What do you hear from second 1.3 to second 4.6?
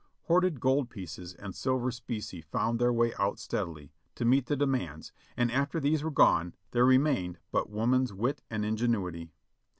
and silver specie found their way out steadily, to meet the